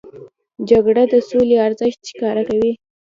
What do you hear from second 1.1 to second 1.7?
د سولې